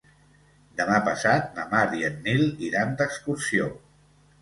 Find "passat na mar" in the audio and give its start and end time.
1.09-1.83